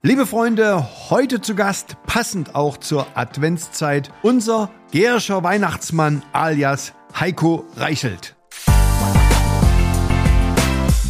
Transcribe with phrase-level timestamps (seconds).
[0.00, 8.36] Liebe Freunde, heute zu Gast, passend auch zur Adventszeit, unser Gerscher Weihnachtsmann alias Heiko Reichelt.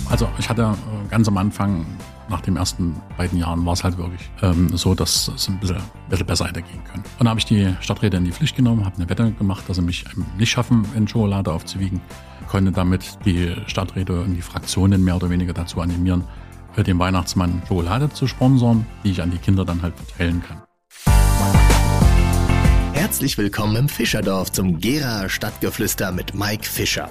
[0.09, 1.85] Also ich hatte äh, ganz am Anfang,
[2.31, 5.77] nach den ersten beiden Jahren, war es halt wirklich ähm, so, dass es ein bisschen,
[5.77, 7.05] ein bisschen besser weitergehen können.
[7.05, 9.77] Und dann habe ich die Stadträte in die Pflicht genommen, habe eine Wette gemacht, dass
[9.77, 10.07] sie mich
[10.39, 12.01] nicht schaffen, in Schokolade aufzuwiegen.
[12.49, 16.25] Konnte damit die Stadträte und die Fraktionen mehr oder weniger dazu animieren,
[16.79, 20.63] für den Weihnachtsmann Schokolade zu sponsern, die ich an die Kinder dann halt verteilen kann.
[22.93, 27.11] Herzlich willkommen im Fischerdorf zum Gera Stadtgeflüster mit Mike Fischer.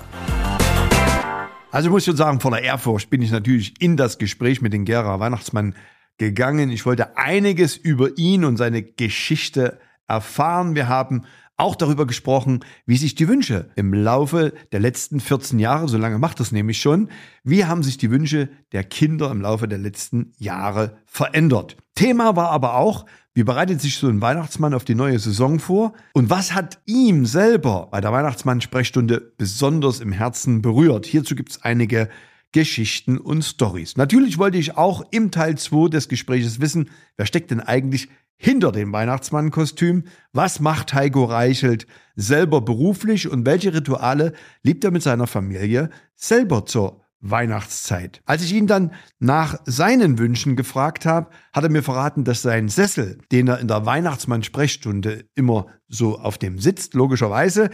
[1.70, 4.86] Also ich muss schon sagen, voller Ehrfurcht bin ich natürlich in das Gespräch mit dem
[4.86, 5.76] Gera Weihnachtsmann
[6.18, 6.70] gegangen.
[6.70, 10.76] Ich wollte einiges über ihn und seine Geschichte erfahren.
[10.76, 11.26] Wir haben
[11.58, 16.20] auch darüber gesprochen, wie sich die Wünsche im Laufe der letzten 14 Jahre, so lange
[16.20, 17.10] macht das nämlich schon,
[17.44, 21.76] wie haben sich die Wünsche der Kinder im Laufe der letzten Jahre verändert.
[21.96, 25.94] Thema war aber auch, wie bereitet sich so ein Weihnachtsmann auf die neue Saison vor
[26.14, 31.08] und was hat ihm selber bei der Weihnachtsmann-Sprechstunde besonders im Herzen berührt.
[31.08, 32.10] Hierzu gibt es einige
[32.52, 33.98] Geschichten und Stories.
[33.98, 38.72] Natürlich wollte ich auch im Teil 2 des Gespräches wissen, wer steckt denn eigentlich hinter
[38.72, 40.06] dem Weihnachtsmannkostüm?
[40.32, 46.66] Was macht Heiko Reichelt selber beruflich und welche Rituale liebt er mit seiner Familie selber
[46.66, 48.22] zur Weihnachtszeit?
[48.26, 52.70] Als ich ihn dann nach seinen Wünschen gefragt habe, hat er mir verraten, dass sein
[52.70, 57.70] Sessel, den er in der Weihnachtsmann-Sprechstunde immer so auf dem sitzt, logischerweise,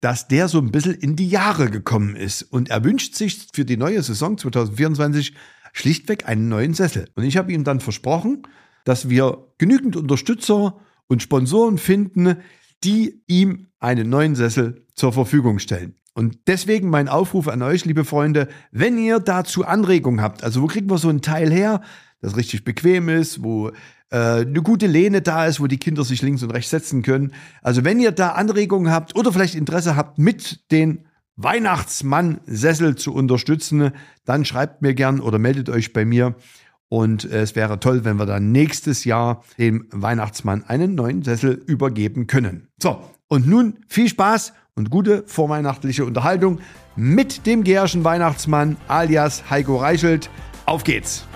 [0.00, 2.42] dass der so ein bisschen in die Jahre gekommen ist.
[2.42, 5.34] Und er wünscht sich für die neue Saison 2024
[5.72, 7.08] schlichtweg einen neuen Sessel.
[7.14, 8.42] Und ich habe ihm dann versprochen,
[8.84, 12.36] dass wir genügend Unterstützer und Sponsoren finden,
[12.84, 15.94] die ihm einen neuen Sessel zur Verfügung stellen.
[16.14, 20.66] Und deswegen mein Aufruf an euch, liebe Freunde, wenn ihr dazu Anregungen habt, also wo
[20.66, 21.80] kriegen wir so ein Teil her,
[22.20, 23.68] das richtig bequem ist, wo
[24.10, 27.32] äh, eine gute Lehne da ist, wo die Kinder sich links und rechts setzen können.
[27.62, 31.04] Also wenn ihr da Anregungen habt oder vielleicht Interesse habt, mit den
[31.36, 33.92] Weihnachtsmann-Sessel zu unterstützen,
[34.24, 36.34] dann schreibt mir gern oder meldet euch bei mir.
[36.88, 42.26] Und es wäre toll, wenn wir dann nächstes Jahr dem Weihnachtsmann einen neuen Sessel übergeben
[42.26, 42.68] können.
[42.82, 46.60] So, und nun viel Spaß und gute vorweihnachtliche Unterhaltung
[46.96, 50.30] mit dem Gärschen Weihnachtsmann alias Heiko Reichelt.
[50.64, 51.26] Auf geht's!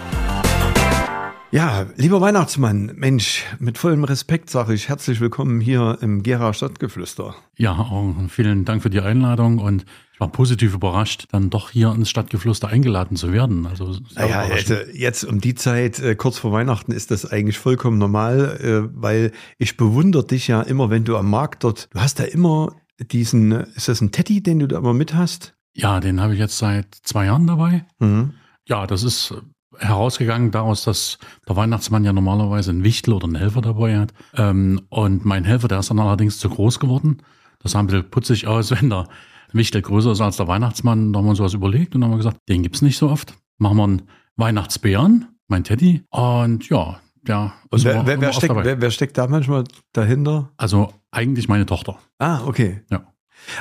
[1.51, 7.35] Ja, lieber Weihnachtsmann, Mensch, mit vollem Respekt sage ich herzlich willkommen hier im Gera Stadtgeflüster.
[7.59, 9.85] Ja, vielen Dank für die Einladung und
[10.23, 13.67] war positiv überrascht, dann doch hier ins Stadtgeflüster eingeladen zu werden.
[13.67, 17.99] Also naja, also jetzt um die Zeit, äh, kurz vor Weihnachten, ist das eigentlich vollkommen
[17.99, 22.21] normal, äh, weil ich bewundere dich ja immer, wenn du am Markt dort, du hast
[22.21, 25.55] da immer diesen, ist das ein Teddy, den du da immer mit hast?
[25.75, 27.85] Ja, den habe ich jetzt seit zwei Jahren dabei.
[27.99, 28.35] Mhm.
[28.69, 29.35] Ja, das ist
[29.77, 31.19] herausgegangen daraus, dass
[31.49, 34.13] der Weihnachtsmann ja normalerweise einen Wichtel oder einen Helfer dabei hat.
[34.37, 37.23] Ähm, und mein Helfer, der ist dann allerdings zu groß geworden.
[37.61, 39.09] Das sah ein bisschen putzig aus, wenn der
[39.53, 41.13] Wichtel größer ist als der Weihnachtsmann.
[41.13, 43.35] Da haben wir uns was überlegt und haben gesagt, den gibt's nicht so oft.
[43.59, 44.03] Machen wir einen
[44.37, 46.03] Weihnachtsbären, mein Teddy.
[46.11, 47.53] Und ja, ja.
[47.71, 50.51] Und wer, wer, wer, steckt, wer, steckt da manchmal dahinter?
[50.57, 51.99] Also eigentlich meine Tochter.
[52.19, 52.83] Ah, okay.
[52.91, 53.07] Ja.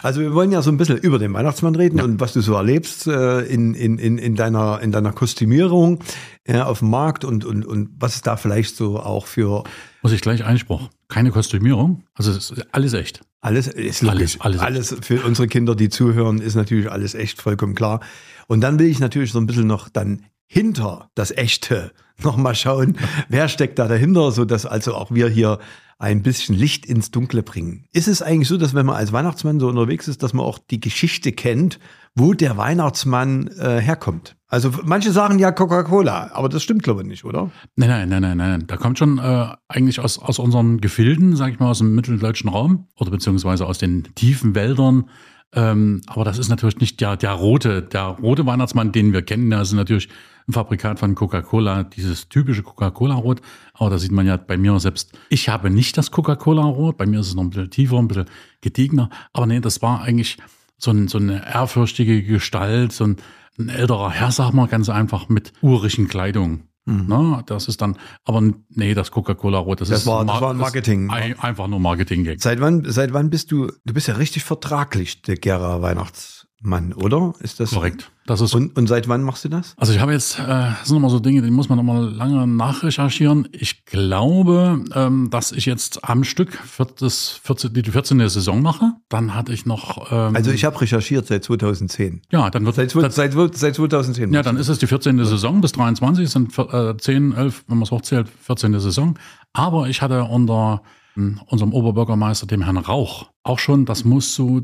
[0.03, 2.03] Also wir wollen ja so ein bisschen über den Weihnachtsmann reden ja.
[2.03, 6.03] und was du so erlebst äh, in, in, in, in, deiner, in deiner Kostümierung
[6.43, 9.63] äh, auf dem Markt und, und, und was ist da vielleicht so auch für...
[10.03, 10.89] Muss ich gleich Einspruch.
[11.11, 13.19] Keine Kostümierung, also es ist alles echt.
[13.41, 14.37] Alles ist logisch.
[14.39, 17.99] Alles, alles, alles für unsere Kinder, die zuhören, ist natürlich alles echt, vollkommen klar.
[18.47, 22.97] Und dann will ich natürlich so ein bisschen noch dann hinter das Echte nochmal schauen,
[23.29, 25.59] wer steckt da dahinter, so dass also auch wir hier
[25.97, 27.85] ein bisschen Licht ins Dunkle bringen.
[27.93, 30.57] Ist es eigentlich so, dass wenn man als Weihnachtsmann so unterwegs ist, dass man auch
[30.57, 31.79] die Geschichte kennt,
[32.15, 34.35] wo der Weihnachtsmann äh, herkommt?
[34.47, 37.49] Also manche sagen ja Coca-Cola, aber das stimmt glaube ich nicht, oder?
[37.77, 38.67] Nein, nein, nein, nein, nein.
[38.67, 42.49] Da kommt schon äh, eigentlich aus, aus unseren Gefilden, sag ich mal, aus dem mitteldeutschen
[42.49, 45.09] Raum oder beziehungsweise aus den tiefen Wäldern.
[45.53, 49.49] Ähm, aber das ist natürlich nicht der, der rote, der rote Weihnachtsmann, den wir kennen.
[49.49, 50.09] Das ist natürlich
[50.47, 53.41] ein Fabrikat von Coca-Cola, dieses typische Coca-Cola-Rot.
[53.73, 56.97] Aber da sieht man ja bei mir selbst, ich habe nicht das Coca-Cola-Rot.
[56.97, 58.25] Bei mir ist es noch ein bisschen tiefer, ein bisschen
[58.61, 59.09] gediegener.
[59.33, 60.37] Aber nee, das war eigentlich
[60.77, 63.17] so, ein, so eine ehrfürchtige Gestalt, so ein,
[63.59, 66.63] ein älterer Herr, sag mal, ganz einfach mit urigen Kleidung.
[66.85, 67.05] Mhm.
[67.07, 70.57] Na, das ist dann, aber nee, das Coca-Cola-Rot, das, das, ist war, das war ein
[70.57, 71.11] Marketing.
[71.11, 72.27] Ein, einfach nur Marketing.
[72.39, 76.93] Seit wann, seit wann bist du, du bist ja richtig vertraglich, der Gera Weihnachts Mann,
[76.93, 77.33] oder?
[77.39, 78.11] Ist das Korrekt.
[78.27, 79.73] Das ist Und, und seit wann machst du das?
[79.77, 82.45] Also ich habe jetzt, äh, das sind immer so Dinge, die muss man nochmal lange
[82.45, 83.47] nachrecherchieren.
[83.51, 88.19] Ich glaube, ähm, dass ich jetzt am Stück viertes, 14, die 14.
[88.29, 88.93] Saison mache.
[89.09, 90.11] Dann hatte ich noch.
[90.11, 92.21] Ähm, Also ich habe recherchiert seit 2010.
[92.31, 94.31] ja, dann wird Seit, das, seit, seit 2010.
[94.31, 95.23] ja, dann ist es die 14.
[95.25, 98.79] Saison bis 23, es sind äh, 10, 11, wenn man es hochzählt, 14.
[98.79, 99.17] Saison.
[99.53, 100.83] Aber ich hatte unter
[101.17, 104.61] ähm, unserem Oberbürgermeister, dem Herrn Rauch, auch schon, das muss so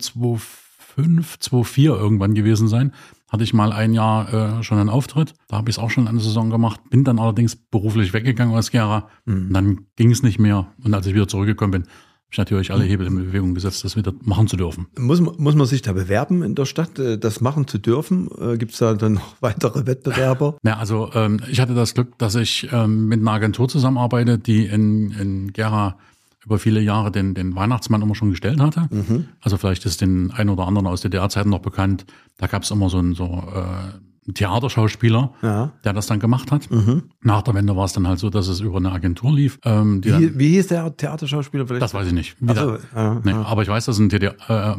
[0.97, 2.91] 2005, 2004 irgendwann gewesen sein,
[3.29, 5.33] hatte ich mal ein Jahr äh, schon einen Auftritt.
[5.47, 8.71] Da habe ich es auch schon eine Saison gemacht, bin dann allerdings beruflich weggegangen als
[8.71, 9.09] Gera.
[9.25, 10.67] Und dann ging es nicht mehr.
[10.83, 13.95] Und als ich wieder zurückgekommen bin, habe ich natürlich alle Hebel in Bewegung gesetzt, das
[13.95, 14.87] wieder machen zu dürfen.
[14.97, 18.29] Muss, man- muss man sich da bewerben in der Stadt, äh, das machen zu dürfen?
[18.57, 20.57] Gibt es da dann noch weitere Wettbewerber?
[20.63, 24.65] Ja, also ähm, ich hatte das Glück, dass ich ähm, mit einer Agentur zusammenarbeite, die
[24.65, 25.97] in, in Gera
[26.45, 28.87] über viele Jahre den, den Weihnachtsmann immer schon gestellt hatte.
[29.41, 32.05] Also vielleicht ist den einen oder anderen aus DDR-Zeiten noch bekannt.
[32.37, 35.71] Da gab es immer so einen so, äh, Theaterschauspieler, Ja.
[35.83, 36.67] der das dann gemacht hat.
[37.21, 39.59] Nach der Wende war es dann halt so, dass es über eine Agentur lief.
[39.63, 41.81] Ähm, die dann, Wie, wie hieß der Theaterschauspieler vielleicht?
[41.81, 42.35] das weiß ich nicht.
[42.39, 43.41] Wie Ach so, ja, Nee, ja.
[43.43, 44.75] aber ich weiß, dass ein TD, äh, äh,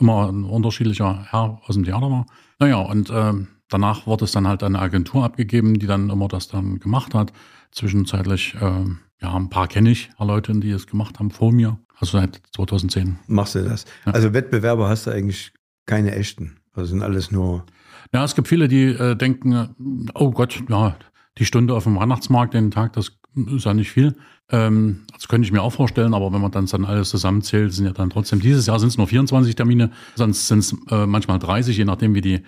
[0.00, 2.26] immer ein unterschiedlicher Herr aus dem Theater war.
[2.58, 6.28] Naja, und ähm, danach wurde es dann halt an eine Agentur abgegeben, die dann immer
[6.28, 7.32] das dann gemacht hat.
[7.72, 11.78] Zwischenzeitlich, ähm, ja, ein paar kenne ich, paar Leute, die es gemacht haben vor mir.
[11.98, 13.18] Also seit 2010.
[13.26, 13.86] Machst du das?
[14.04, 15.52] Also Wettbewerber hast du eigentlich
[15.86, 16.58] keine echten.
[16.74, 17.64] Also sind alles nur.
[18.12, 19.68] Ja, es gibt viele, die äh, denken, äh,
[20.14, 20.96] oh Gott, ja,
[21.38, 24.14] die Stunde auf dem Weihnachtsmarkt, den Tag, das ist ja nicht viel.
[24.50, 27.86] Ähm, das könnte ich mir auch vorstellen, aber wenn man dann, dann alles zusammenzählt, sind
[27.86, 31.38] ja dann trotzdem, dieses Jahr sind es nur 24 Termine, sonst sind es äh, manchmal
[31.38, 32.42] 30, je nachdem, wie die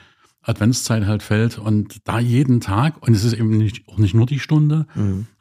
[0.49, 1.59] Adventszeit halt fällt.
[1.59, 4.87] Und da jeden Tag, und es ist eben nicht, auch nicht nur die Stunde,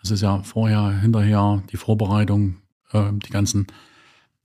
[0.04, 2.58] es ist ja vorher, hinterher, die Vorbereitung,
[2.92, 3.68] äh, die ganzen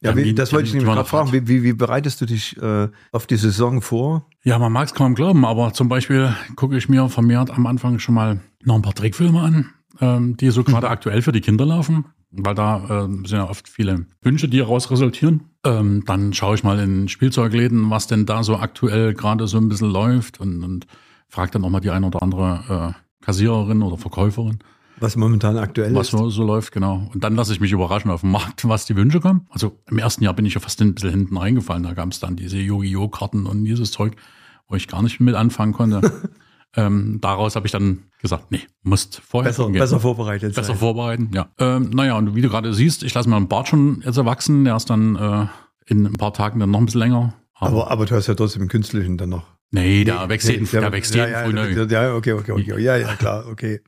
[0.00, 1.32] Ja, wie, das wollte ich nämlich gerade fragen.
[1.32, 4.26] Wie, wie, wie bereitest du dich äh, auf die Saison vor?
[4.44, 7.98] Ja, man mag es kaum glauben, aber zum Beispiel gucke ich mir vermehrt am Anfang
[7.98, 9.70] schon mal noch ein paar Trickfilme an,
[10.00, 13.68] ähm, die so gerade aktuell für die Kinder laufen, weil da ähm, sind ja oft
[13.68, 15.44] viele Wünsche, die daraus resultieren.
[15.64, 19.68] Ähm, dann schaue ich mal in Spielzeugläden, was denn da so aktuell gerade so ein
[19.68, 20.86] bisschen läuft und, und
[21.28, 24.58] frage dann auch mal die eine oder andere äh, Kassiererin oder Verkäuferin,
[24.98, 26.12] Was momentan aktuell was ist?
[26.12, 27.10] so, so läuft, genau.
[27.12, 29.46] Und dann lasse ich mich überraschen auf dem Markt, was die Wünsche kommen.
[29.50, 31.82] Also im ersten Jahr bin ich ja fast ein bisschen hinten reingefallen.
[31.82, 33.08] Da gab es dann diese Yu-Gi-Oh!
[33.08, 34.16] Karten und dieses Zeug,
[34.68, 36.00] wo ich gar nicht mit anfangen konnte.
[36.76, 39.80] ähm, daraus habe ich dann gesagt, nee, musst vorher Besser, hingehen.
[39.80, 40.76] besser vorbereitet Besser sein.
[40.76, 41.48] vorbereiten, ja.
[41.58, 44.64] Ähm, naja, und wie du gerade siehst, ich lasse mir einen Bart schon jetzt erwachsen.
[44.64, 45.46] Der ist dann äh,
[45.86, 47.34] in ein paar Tagen dann noch ein bisschen länger.
[47.54, 49.44] aber, aber du hast ja trotzdem einen künstlichen dann noch.
[49.70, 51.86] nee, der wächst jeden, Ja, der wächst ja, jeden ja, früh neu.
[51.90, 52.80] Ja, okay, okay, okay.
[52.82, 53.80] Ja, ja, klar, okay.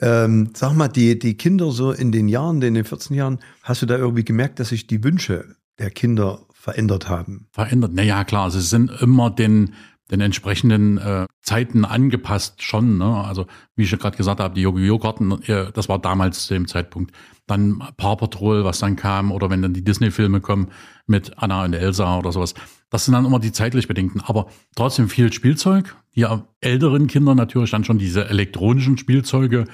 [0.00, 3.82] Ähm, sag mal, die, die Kinder so in den Jahren, in den 14 Jahren, hast
[3.82, 7.48] du da irgendwie gemerkt, dass sich die Wünsche der Kinder verändert haben?
[7.52, 7.92] verändert.
[7.92, 9.74] Naja, klar, sie sind immer den,
[10.10, 12.98] den entsprechenden äh, Zeiten angepasst schon.
[12.98, 13.06] Ne?
[13.06, 14.98] Also wie ich ja gerade gesagt habe, die Yu-Gi-Oh!
[14.98, 17.12] Karten, äh, das war damals zu dem Zeitpunkt.
[17.46, 20.68] Dann Paw Patrol, was dann kam, oder wenn dann die Disney-Filme kommen
[21.06, 22.54] mit Anna und Elsa oder sowas.
[22.90, 24.20] Das sind dann immer die zeitlich bedingten.
[24.20, 24.46] Aber
[24.76, 25.96] trotzdem viel Spielzeug.
[26.14, 29.64] Die ja älteren Kinder natürlich dann schon diese elektronischen Spielzeuge.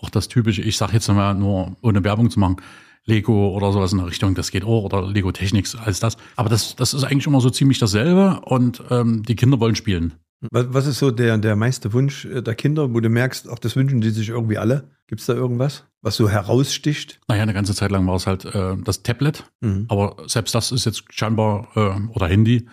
[0.00, 2.56] Auch das typische, ich sage jetzt mal nur, ohne Werbung zu machen,
[3.06, 6.16] Lego oder sowas in der Richtung, das geht auch, oder Lego Technics, alles das.
[6.36, 10.14] Aber das, das ist eigentlich immer so ziemlich dasselbe und ähm, die Kinder wollen spielen.
[10.50, 13.58] Was, was ist so der, der meiste Wunsch äh, der Kinder, wo du merkst, auch
[13.58, 14.90] das wünschen die sich irgendwie alle?
[15.06, 17.20] Gibt es da irgendwas, was so heraussticht?
[17.28, 19.86] Naja, eine ganze Zeit lang war es halt äh, das Tablet, Mhm.
[19.88, 22.66] aber selbst das ist jetzt scheinbar, äh, oder Handy,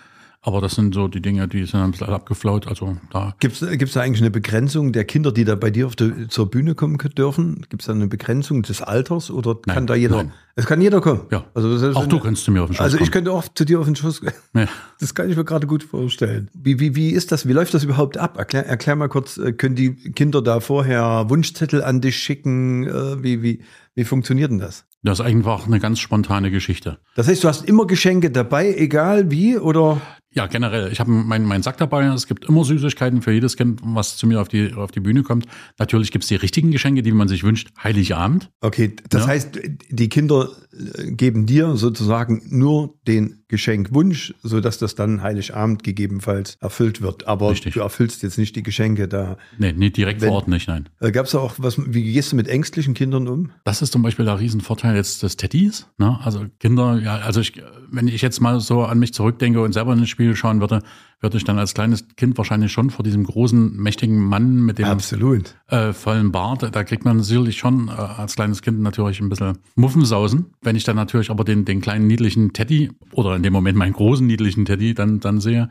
[0.44, 2.68] aber das sind so die Dinge, die sind ein bisschen abgeflaut.
[2.68, 5.96] Also da Gibt es da eigentlich eine Begrenzung der Kinder, die da bei dir auf
[5.96, 7.66] der, zur Bühne kommen dürfen?
[7.70, 10.18] Gibt es da eine Begrenzung des Alters oder kann Nein, da jeder?
[10.18, 10.34] nein.
[10.56, 11.22] Es kann jeder kommen.
[11.32, 11.46] Ja.
[11.54, 13.12] Also auch wenn- du kannst zu mir auf den Schoß Also ich kommen.
[13.12, 14.22] könnte auch zu dir auf den Schuss.
[14.56, 14.68] Ja.
[15.00, 16.50] Das kann ich mir gerade gut vorstellen.
[16.54, 17.48] Wie, wie, wie ist das?
[17.48, 18.38] Wie läuft das überhaupt ab?
[18.38, 22.84] Erklär, erklär mal kurz, äh, können die Kinder da vorher Wunschzettel an dich schicken?
[22.88, 23.62] Äh, Wie, wie,
[23.96, 24.86] wie funktioniert denn das?
[25.04, 27.00] Das ist einfach eine ganz spontane Geschichte.
[27.16, 30.00] Das heißt, du hast immer Geschenke dabei, egal wie, oder?
[30.34, 30.90] Ja, generell.
[30.94, 32.06] Ich habe meinen mein Sack dabei.
[32.06, 35.24] Es gibt immer Süßigkeiten für jedes Kind, was zu mir auf die, auf die Bühne
[35.24, 35.46] kommt.
[35.78, 37.70] Natürlich gibt's die richtigen Geschenke, die man sich wünscht.
[37.84, 38.50] Heiligabend.
[38.62, 39.28] Okay, das Ja.
[39.28, 39.60] heißt,
[39.90, 40.50] die Kinder
[40.98, 47.28] äh, geben dir sozusagen nur den Geschenkwunsch, sodass das dann Heiligabend gegebenenfalls erfüllt wird.
[47.28, 47.76] Aber Richtig.
[47.76, 49.38] du erfüllst jetzt nicht die Geschenke da.
[49.60, 50.90] Nee, nicht direkt Wenn- vor Ort nicht, nein.
[51.00, 53.52] Äh, Gab's da auch was, wie gehst du mit ängstlichen Kindern um?
[53.66, 55.86] Das ist zum Beispiel der Riesenvorteil jetzt des Teddys.
[56.00, 56.18] Ne?
[56.24, 59.94] Also Kinder, ja, also ich, wenn ich jetzt mal so an mich zurückdenke und selber
[59.94, 60.82] in ein Spiel schauen würde,
[61.22, 64.86] würde ich dann als kleines Kind wahrscheinlich schon vor diesem großen, mächtigen Mann mit dem
[64.86, 65.56] Absolut.
[65.68, 69.60] äh, vollen Bart, da kriegt man sicherlich schon äh, als kleines Kind natürlich ein bisschen
[69.76, 70.48] Muffensausen.
[70.62, 73.94] Wenn ich dann natürlich aber den, den kleinen niedlichen Teddy oder in dem Moment meinen
[73.94, 75.70] großen niedlichen Teddy dann, dann sehe,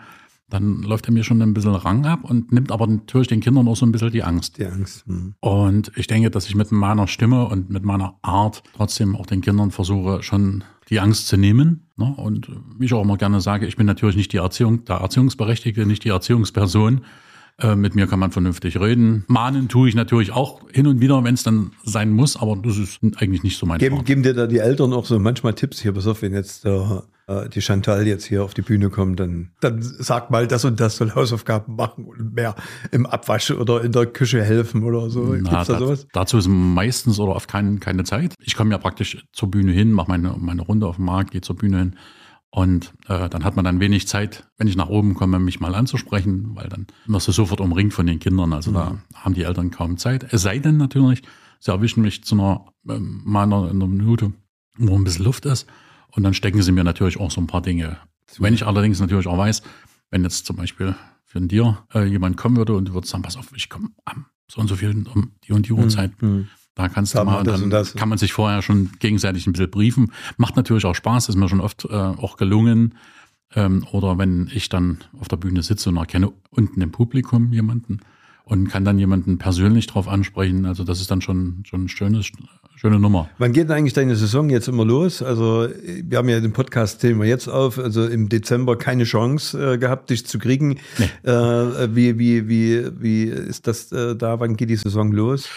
[0.50, 3.68] dann läuft er mir schon ein bisschen Rang ab und nimmt aber natürlich den Kindern
[3.68, 4.58] auch so ein bisschen die Angst.
[4.58, 5.06] Die Angst.
[5.06, 5.34] Hm.
[5.40, 9.40] Und ich denke, dass ich mit meiner Stimme und mit meiner Art trotzdem auch den
[9.40, 11.88] Kindern versuche, schon die Angst zu nehmen.
[11.96, 12.12] Ne?
[12.16, 15.86] Und wie ich auch immer gerne sage, ich bin natürlich nicht die Erziehung, der Erziehungsberechtigte,
[15.86, 17.02] nicht die Erziehungsperson.
[17.58, 19.24] Äh, mit mir kann man vernünftig reden.
[19.28, 22.78] Mahnen tue ich natürlich auch hin und wieder, wenn es dann sein muss, aber das
[22.78, 25.80] ist eigentlich nicht so mein Geben, geben dir da die Eltern auch so manchmal Tipps
[25.80, 29.20] hier, pass auf, wenn jetzt der, äh, die Chantal jetzt hier auf die Bühne kommt,
[29.20, 32.54] dann, dann sag mal das und das soll Hausaufgaben machen und mehr
[32.90, 35.36] im Abwasch oder in der Küche helfen oder so.
[35.40, 36.06] Na, da da, sowas?
[36.12, 38.34] dazu ist meistens oder oft kein, keine Zeit.
[38.40, 41.40] Ich komme ja praktisch zur Bühne hin, mache meine, meine Runde auf dem Markt, gehe
[41.40, 41.96] zur Bühne hin.
[42.52, 45.74] Und äh, dann hat man dann wenig Zeit, wenn ich nach oben komme, mich mal
[45.74, 48.52] anzusprechen, weil dann wirst du sofort umringt von den Kindern.
[48.52, 50.26] Also da haben die Eltern kaum Zeit.
[50.32, 51.22] Es sei denn natürlich,
[51.60, 54.32] sie erwischen mich zu einer, ähm, meiner, in einer Minute,
[54.76, 55.68] wo ein bisschen Luft ist.
[56.12, 57.98] Und dann stecken sie mir natürlich auch so ein paar Dinge.
[58.38, 59.62] Wenn ich allerdings natürlich auch weiß,
[60.10, 63.36] wenn jetzt zum Beispiel für dir äh, jemand kommen würde und du würdest sagen, pass
[63.36, 66.12] auf, ich komme am so und so viel um die und die Uhrzeit.
[66.20, 66.48] Hm.
[66.74, 67.94] Da kannst Sag du mal das dann das.
[67.94, 70.12] kann man sich vorher schon gegenseitig ein bisschen briefen.
[70.36, 72.94] Macht natürlich auch Spaß, ist mir schon oft äh, auch gelungen.
[73.54, 78.00] Ähm, oder wenn ich dann auf der Bühne sitze und erkenne unten im Publikum jemanden
[78.50, 80.66] und kann dann jemanden persönlich drauf ansprechen.
[80.66, 82.20] Also das ist dann schon, schon eine schöne,
[82.74, 83.30] schöne Nummer.
[83.38, 85.22] Wann geht denn eigentlich deine Saison jetzt immer los?
[85.22, 85.68] Also,
[86.02, 90.10] wir haben ja den Podcast Thema jetzt auf, also im Dezember keine Chance äh, gehabt,
[90.10, 90.80] dich zu kriegen.
[90.98, 91.30] Nee.
[91.30, 94.40] Äh, wie, wie, wie, wie ist das äh, da?
[94.40, 95.48] Wann geht die Saison los?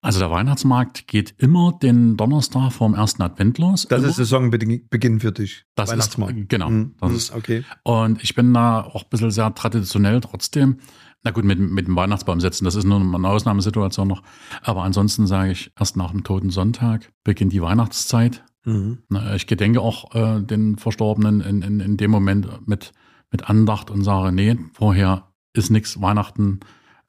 [0.00, 3.86] Also der Weihnachtsmarkt geht immer den Donnerstag vorm ersten Advent los.
[3.90, 4.08] Das immer.
[4.08, 5.64] ist Saisonbeginn für dich.
[5.74, 6.16] Das ist,
[6.48, 6.70] genau.
[6.70, 6.94] Mhm.
[7.00, 7.16] Das Mhm.
[7.16, 7.64] ist, okay.
[7.82, 10.78] und ich bin da auch ein bisschen sehr traditionell trotzdem.
[11.24, 14.22] Na gut, mit, mit dem Weihnachtsbaum setzen, das ist nur eine Ausnahmesituation noch.
[14.62, 18.44] Aber ansonsten sage ich, erst nach dem Toten Sonntag beginnt die Weihnachtszeit.
[18.64, 18.98] Mhm.
[19.34, 22.92] Ich gedenke auch äh, den Verstorbenen in, in, in dem Moment mit,
[23.30, 26.60] mit Andacht und sage, nee, vorher ist nichts Weihnachten.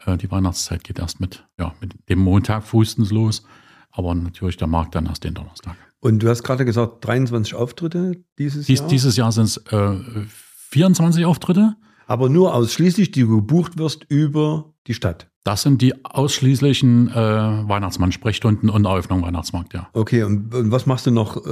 [0.05, 3.43] Äh, die Weihnachtszeit geht erst mit, ja, mit dem Montag frühestens los.
[3.91, 5.75] Aber natürlich der Markt dann erst den Donnerstag.
[5.99, 8.87] Und du hast gerade gesagt, 23 Auftritte dieses Dies, Jahr.
[8.87, 10.25] Dieses Jahr sind es äh,
[10.69, 11.75] 24 Auftritte.
[12.09, 15.29] Aber nur ausschließlich, die gebucht wirst über die Stadt.
[15.43, 19.89] Das sind die ausschließlichen äh, Weihnachtsmann-Sprechstunden und Eröffnung Weihnachtsmarkt, ja.
[19.93, 21.49] Okay, und, und was machst du noch, äh,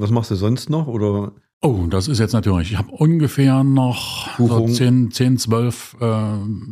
[0.00, 0.88] was machst du sonst noch?
[0.88, 1.32] Oder
[1.64, 2.72] Oh, das ist jetzt natürlich.
[2.72, 4.72] Ich habe ungefähr noch so Buchung.
[4.72, 6.22] 10, 10, 12 äh,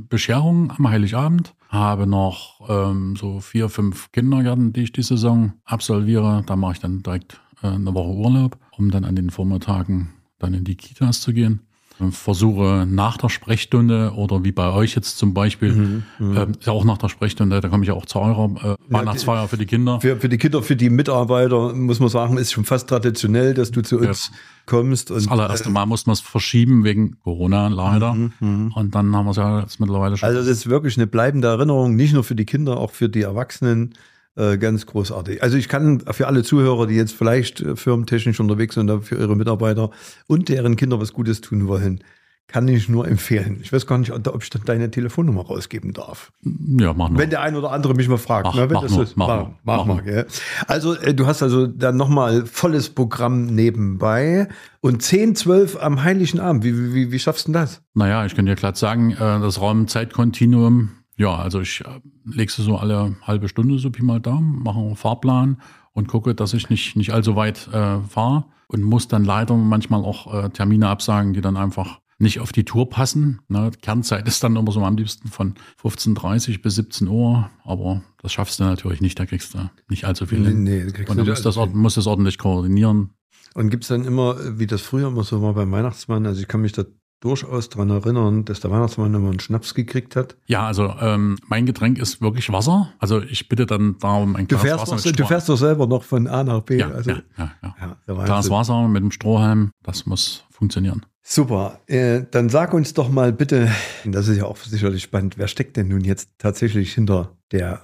[0.09, 1.55] Bescherungen am Heiligabend.
[1.69, 6.43] Habe noch ähm, so vier, fünf Kindergärten, die ich die Saison absolviere.
[6.45, 10.11] Da mache ich dann direkt äh, eine Woche Urlaub, um dann an den Vormittagen
[10.41, 11.61] dann in die Kitas zu gehen.
[12.01, 16.73] Und Versuche nach der Sprechstunde oder wie bei euch jetzt zum Beispiel, ähm, ist ja
[16.73, 19.67] auch nach der Sprechstunde, da komme ich ja auch zu eurer äh, Weihnachtsfeier für die
[19.67, 20.01] Kinder.
[20.01, 23.71] für, für die Kinder, für die Mitarbeiter, muss man sagen, ist schon fast traditionell, dass
[23.71, 24.33] du zu uns
[24.67, 25.11] kommst.
[25.11, 28.15] Und, Das allererste Mal mussten wir es verschieben wegen Corona leider.
[28.15, 30.29] Mhm, Und dann haben wir es ja jetzt mittlerweile schon.
[30.29, 33.23] Also das ist wirklich eine bleibende Erinnerung, nicht nur für die Kinder, auch für die
[33.23, 33.95] Erwachsenen.
[34.37, 35.43] Äh, ganz großartig.
[35.43, 39.17] Also ich kann für alle Zuhörer, die jetzt vielleicht äh, firmentechnisch unterwegs sind, und für
[39.17, 39.91] ihre Mitarbeiter
[40.29, 42.03] und deren Kinder was Gutes tun wollen,
[42.51, 43.61] kann ich nur empfehlen.
[43.63, 46.33] Ich weiß gar nicht, ob ich dann deine Telefonnummer rausgeben darf.
[46.43, 47.21] ja, machen wir.
[47.21, 48.47] Wenn der ein oder andere mich mal fragt.
[48.49, 50.03] Ach, ne, wenn mach das nur, ist, mach mach, nur, mach mach mal, nur.
[50.03, 50.27] gell?
[50.67, 54.49] Also äh, du hast also dann nochmal volles Programm nebenbei
[54.81, 56.65] und 10, 12 am Heiligen Abend.
[56.65, 57.83] Wie, wie, wie, wie schaffst du das?
[57.95, 62.63] Naja, ich könnte dir glatt sagen, äh, das Raum-Zeit-Kontinuum, ja, also ich äh, legst du
[62.63, 65.61] so alle halbe Stunde so Pi mal Daumen, mache einen Fahrplan
[65.93, 70.03] und gucke, dass ich nicht, nicht allzu weit äh, fahre und muss dann leider manchmal
[70.05, 73.41] auch äh, Termine absagen, die dann einfach nicht auf die Tour passen.
[73.49, 73.71] Ne?
[73.83, 78.61] Kernzeit ist dann immer so am liebsten von 15.30 bis 17 Uhr, aber das schaffst
[78.61, 80.63] du natürlich nicht, da kriegst du nicht allzu viel hin.
[80.65, 83.11] Nee, du kriegst Und du nicht musst das, alles ord- musst das ordentlich koordinieren.
[83.55, 86.61] Und gibt's dann immer, wie das früher immer so war beim Weihnachtsmann, also ich kann
[86.61, 86.85] mich da
[87.21, 90.37] durchaus dran erinnern, dass der Weihnachtsmann immer einen Schnaps gekriegt hat.
[90.47, 92.93] Ja, also ähm, mein Getränk ist wirklich Wasser.
[92.99, 95.87] Also ich bitte dann darum ein Du Glas fährst, Wasser mit du fährst doch selber
[95.87, 96.79] noch von A nach B.
[96.79, 97.97] ja, also, ja, ja, ja.
[98.07, 98.51] ja, Glas.
[98.51, 101.05] Wasser mit dem Strohhalm, das muss funktionieren.
[101.23, 101.81] Super.
[101.87, 103.71] Äh, dann sag uns doch mal bitte,
[104.05, 107.83] das ist ja auch sicherlich spannend, wer steckt denn nun jetzt tatsächlich hinter der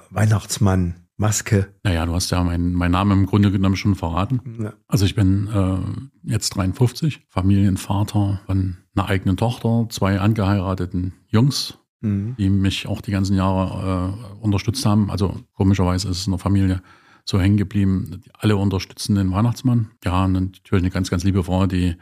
[1.19, 1.75] Weihnachtsmann-Maske?
[1.83, 4.41] Naja, du hast ja meinen mein Namen im Grunde genommen schon verraten.
[4.63, 4.73] Ja.
[4.87, 12.37] Also ich bin äh, jetzt 53, Familienvater von einer eigenen Tochter, zwei angeheirateten Jungs, Mhm.
[12.37, 15.11] die mich auch die ganzen Jahre äh, unterstützt haben.
[15.11, 16.83] Also komischerweise ist es in der Familie
[17.25, 18.23] so hängen geblieben.
[18.39, 19.91] Alle unterstützen den Weihnachtsmann.
[20.05, 21.97] Ja, und natürlich eine ganz, ganz liebe Frau, die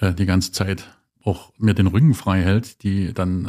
[0.00, 3.44] äh, die ganze Zeit auch mir den Rücken frei hält, die dann,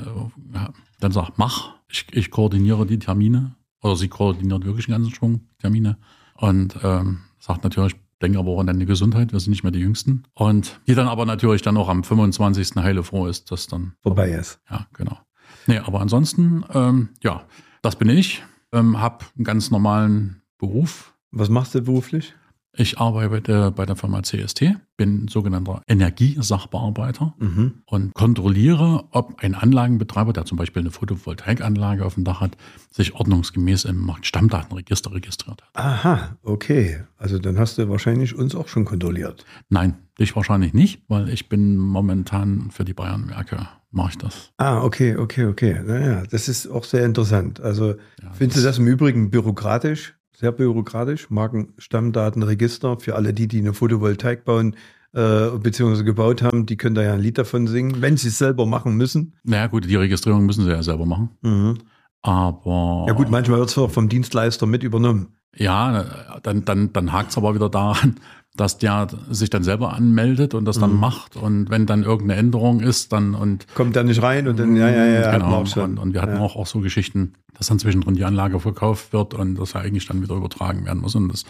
[0.53, 0.59] äh,
[0.99, 3.55] dann sagt, mach, ich, ich koordiniere die Termine.
[3.85, 5.97] Oder sie koordiniert wirklich einen ganzen Schwung Termine.
[6.33, 9.79] Und ähm, sagt natürlich, denke aber auch an deine Gesundheit, wir sind nicht mehr die
[9.79, 10.23] Jüngsten.
[10.33, 12.77] Und die dann aber natürlich dann auch am 25.
[12.77, 14.59] heile froh ist, dass dann Vorbei ist.
[14.71, 15.19] Ja, genau.
[15.67, 17.43] Nee, aber ansonsten, ähm, ja,
[17.83, 18.43] das bin ich.
[18.71, 21.13] Ähm, hab einen ganz normalen Beruf.
[21.29, 22.33] Was machst du beruflich?
[22.77, 27.75] Ich arbeite bei der Firma CST, bin sogenannter Energiesachbearbeiter Mhm.
[27.85, 32.57] und kontrolliere, ob ein Anlagenbetreiber, der zum Beispiel eine Photovoltaikanlage auf dem Dach hat,
[32.91, 35.69] sich ordnungsgemäß im Marktstammdatenregister registriert hat.
[35.73, 37.03] Aha, okay.
[37.17, 39.45] Also dann hast du wahrscheinlich uns auch schon kontrolliert.
[39.69, 44.51] Nein, dich wahrscheinlich nicht, weil ich bin momentan für die Bayernwerke, mache ich das.
[44.57, 45.81] Ah, okay, okay, okay.
[45.85, 47.61] Naja, das ist auch sehr interessant.
[47.61, 47.91] Also
[48.21, 50.15] Ja, findest du das im Übrigen bürokratisch?
[50.37, 51.29] Sehr bürokratisch?
[51.29, 54.75] Markenstammdatenregister für alle die, die eine Photovoltaik bauen
[55.13, 56.03] äh, bzw.
[56.03, 58.95] gebaut haben, die können da ja ein Lied davon singen, wenn sie es selber machen
[58.95, 59.33] müssen.
[59.43, 61.29] Naja gut, die Registrierung müssen sie ja selber machen.
[61.41, 61.77] Mhm.
[62.21, 65.35] Aber Ja gut, manchmal wird es auch vom Dienstleister mit übernommen.
[65.55, 68.15] Ja, dann, dann, dann hakt es aber wieder daran,
[68.55, 70.99] dass der sich dann selber anmeldet und das dann Mhm.
[70.99, 71.35] macht.
[71.35, 74.89] Und wenn dann irgendeine Änderung ist, dann und Kommt da nicht rein und dann, ja,
[74.89, 75.47] ja, ja, genau.
[75.47, 75.77] auch.
[75.77, 76.39] Und, und wir hatten ja.
[76.39, 80.07] auch, auch so Geschichten, dass dann zwischendrin die Anlage verkauft wird und das ja eigentlich
[80.07, 81.15] dann wieder übertragen werden muss.
[81.15, 81.43] Und das,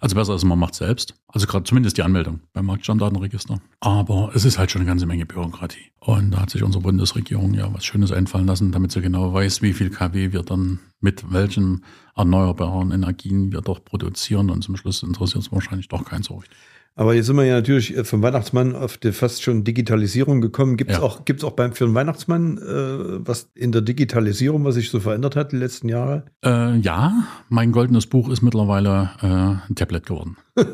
[0.00, 1.14] also besser ist, man macht selbst.
[1.26, 3.60] Also gerade zumindest die Anmeldung beim Marktstammdatenregister.
[3.80, 5.90] Aber es ist halt schon eine ganze Menge Bürokratie.
[6.00, 9.62] Und da hat sich unsere Bundesregierung ja was Schönes einfallen lassen, damit sie genau weiß,
[9.62, 14.50] wie viel KW wir dann mit welchen erneuerbaren Energien wir doch produzieren.
[14.50, 16.56] Und zum Schluss interessiert es wahrscheinlich doch keinen so richtig.
[16.98, 20.76] Aber jetzt sind wir ja natürlich äh, vom Weihnachtsmann auf die fast schon Digitalisierung gekommen.
[20.76, 21.02] Gibt es Ja.
[21.04, 24.98] auch, gibt's auch beim, für den Weihnachtsmann äh, was in der Digitalisierung, was sich so
[24.98, 26.24] verändert hat die letzten Jahre?
[26.44, 27.12] Äh, ja,
[27.48, 30.36] mein goldenes Buch ist mittlerweile äh, ein Tablet geworden.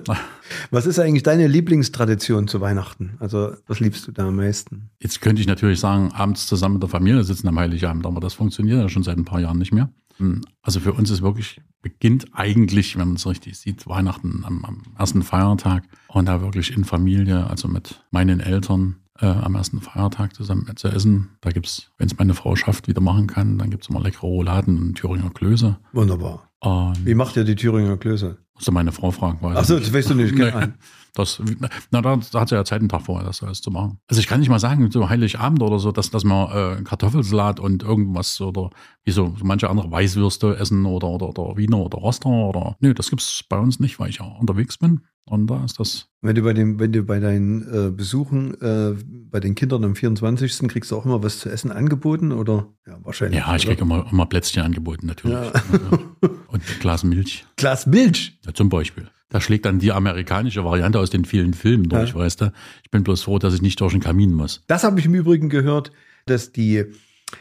[0.70, 3.16] Was ist eigentlich deine Lieblingstradition zu Weihnachten?
[3.18, 4.90] Also, was liebst du da am meisten?
[5.00, 8.34] Jetzt könnte ich natürlich sagen, abends zusammen mit der Familie sitzen am Heiligabend, aber das
[8.34, 9.90] funktioniert ja schon seit ein paar Jahren nicht mehr.
[10.18, 14.64] Hm, Also für uns ist wirklich, beginnt eigentlich, wenn man es richtig sieht, Weihnachten am,
[14.64, 19.80] am ersten Feiertag und da wirklich in Familie, also mit meinen Eltern äh, am ersten
[19.80, 21.30] Feiertag zusammen zu essen.
[21.40, 24.78] Da gibt's, wenn es meine Frau schafft, wieder machen kann, dann gibt's immer leckere Rouladen
[24.78, 25.78] und Thüringer Klöße.
[25.92, 26.50] Wunderbar.
[26.60, 28.38] Und Wie macht ihr die Thüringer Klöße?
[28.54, 29.38] musste meine Frau fragen.
[29.42, 30.34] Weil Ach so, das weißt du nicht.
[30.38, 30.50] Nee.
[31.14, 31.40] Das,
[31.90, 34.00] na, da, da hat sie ja Zeit einen Tag vorher, das alles zu machen.
[34.08, 37.60] Also ich kann nicht mal sagen, so Heiligabend oder so, dass, dass wir äh, Kartoffelsalat
[37.60, 38.70] und irgendwas oder
[39.04, 42.76] wie so, so manche andere Weißwürste essen oder, oder, oder Wiener oder Roster oder.
[42.80, 45.02] Nö, das gibt's bei uns nicht, weil ich ja unterwegs bin.
[45.26, 46.06] Und da ist das.
[46.20, 48.94] Wenn du bei, dem, wenn du bei deinen äh, Besuchen äh,
[49.30, 50.68] bei den Kindern am 24.
[50.68, 52.68] kriegst du auch immer was zu essen angeboten oder?
[52.86, 53.40] Ja, wahrscheinlich.
[53.40, 55.36] Ja, ich kriege immer, immer Plätzchen angeboten, natürlich.
[55.36, 55.52] Ja.
[56.48, 57.46] Und ein Glas Milch.
[57.56, 58.38] Glas Milch.
[58.44, 59.08] Ja, zum Beispiel.
[59.30, 62.16] Da schlägt dann die amerikanische Variante aus den vielen Filmen durch, Ja.
[62.16, 62.52] weißt du.
[62.84, 64.62] Ich bin bloß froh, dass ich nicht durch den Kamin muss.
[64.66, 65.90] Das habe ich im Übrigen gehört,
[66.26, 66.84] dass die,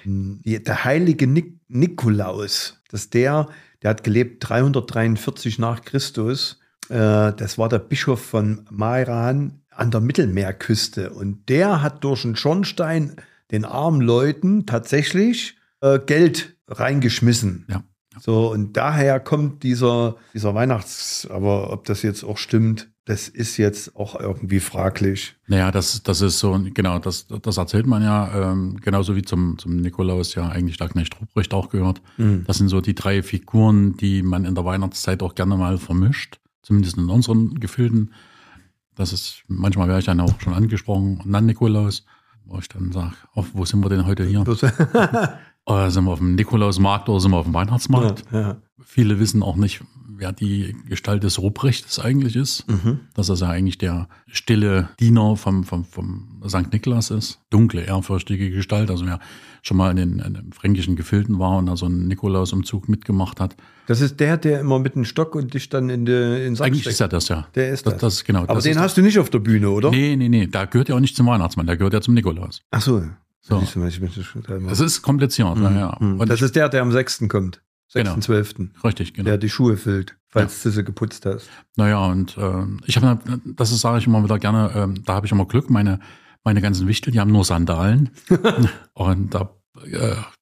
[0.05, 3.49] die der heilige Nik Nikolaus, dass der,
[3.81, 11.09] der hat gelebt 343 nach Christus, das war der Bischof von Mairan an der Mittelmeerküste
[11.11, 13.15] und der hat durch einen Schornstein
[13.51, 17.65] den armen Leuten tatsächlich äh, Geld reingeschmissen.
[17.69, 17.83] Ja.
[18.19, 23.57] So, und daher kommt dieser, dieser Weihnachts, aber ob das jetzt auch stimmt, das ist
[23.57, 25.35] jetzt auch irgendwie fraglich.
[25.47, 29.57] Naja, das, das ist so, genau, das, das erzählt man ja, ähm, genauso wie zum,
[29.57, 32.01] zum Nikolaus ja eigentlich der Knecht Ruprecht auch gehört.
[32.17, 32.43] Mhm.
[32.47, 36.39] Das sind so die drei Figuren, die man in der Weihnachtszeit auch gerne mal vermischt,
[36.63, 38.13] zumindest in unseren Gefilden.
[38.95, 42.05] Das ist, manchmal werde ich dann auch schon angesprochen, und dann Nikolaus,
[42.45, 44.43] wo ich dann sage, oh, wo sind wir denn heute hier?
[45.65, 48.25] Äh, sind wir auf dem Nikolausmarkt oder sind wir auf dem Weihnachtsmarkt?
[48.33, 48.57] ja, ja.
[48.83, 49.81] Viele wissen auch nicht,
[50.17, 52.67] wer die Gestalt des Ruprechts eigentlich ist.
[52.69, 52.99] Mhm.
[53.13, 56.71] Dass er ja eigentlich der stille Diener vom, vom, vom St.
[56.71, 57.39] Niklas ist.
[57.49, 58.89] Dunkle, ehrfürchtige Gestalt.
[58.89, 59.19] Also wer
[59.61, 63.39] schon mal in den, in den fränkischen Gefilden war und da so einen Nikolausumzug mitgemacht
[63.39, 63.55] hat.
[63.87, 66.67] Das ist der, der immer mit dem Stock und dich dann in den in Sack
[66.67, 66.95] Eigentlich steckt.
[66.95, 67.47] ist er das ja.
[67.55, 67.93] Der ist das.
[67.93, 68.01] das.
[68.01, 68.43] das genau.
[68.43, 69.89] Aber das den hast du nicht auf der Bühne, oder?
[69.89, 70.47] Nee, nee, nee.
[70.47, 71.65] Da gehört ja auch nicht zum Weihnachtsmann.
[71.65, 72.61] Da gehört ja zum Nikolaus.
[72.71, 73.03] Ach so.
[73.45, 73.59] So.
[73.59, 75.57] Das ist kompliziert.
[75.57, 75.97] ja, ja.
[75.99, 76.21] Mhm.
[76.21, 77.25] Und Das ist der, der am 6.
[77.27, 77.61] kommt.
[77.93, 78.15] Genau.
[78.15, 78.83] 6.12.
[78.83, 79.25] richtig, genau.
[79.25, 81.49] Der die Schuhe füllt, falls du sie geputzt hast.
[81.75, 85.31] Naja, und äh, ich habe, das sage ich immer wieder gerne, ähm, da habe ich
[85.31, 85.99] immer Glück, meine,
[86.43, 88.09] meine ganzen Wichtel, die haben nur Sandalen.
[88.93, 89.62] und da äh,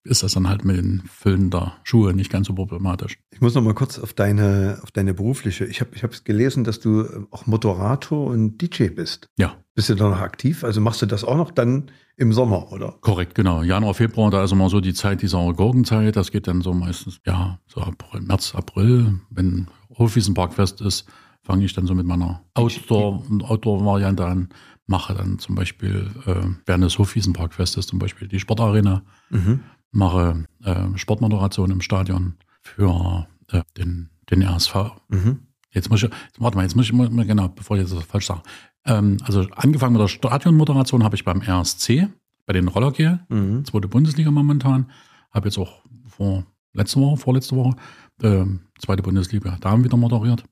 [0.04, 3.18] ist das dann halt mit den Füllen der Schuhe nicht ganz so problematisch.
[3.32, 5.66] Ich muss noch mal kurz auf deine, auf deine berufliche.
[5.66, 9.28] Ich habe ich hab gelesen, dass du äh, auch Moderator und DJ bist.
[9.38, 10.64] Ja, Bist du da noch aktiv?
[10.64, 12.98] Also machst du das auch noch dann im Sommer, oder?
[13.02, 13.64] korrekt, genau.
[13.64, 16.16] Januar, Februar, da ist immer so die Zeit dieser Gurkenzeit.
[16.16, 19.22] Das geht dann so meistens, ja, so April, März, April.
[19.30, 19.68] Wenn
[19.98, 21.06] Hofwiesenparkfest ist,
[21.42, 24.50] fange ich dann so mit meiner Outdoor- Outdoor-Variante an.
[24.92, 26.36] Mache dann zum Beispiel, äh,
[26.68, 29.02] während des Hofwiesenparkfestes zum Beispiel die Sportarena.
[29.32, 29.62] Mhm.
[29.94, 34.76] mache äh, Sportmoderation im Stadion für äh, den, den RSV.
[35.10, 35.40] Mhm.
[35.72, 38.42] Jetzt muss ich, warte mal, jetzt muss ich mal, genau, bevor ich das falsch sage.
[38.86, 42.08] Ähm, also angefangen mit der Stadionmoderation habe ich beim RSC,
[42.46, 43.66] bei den Rollergehe, Mhm.
[43.66, 44.90] zweite Bundesliga momentan.
[45.32, 47.76] Habe jetzt auch vor letzte Woche, vorletzte Woche,
[48.24, 50.44] ähm, zweite Bundesliga, da haben wir wieder moderiert.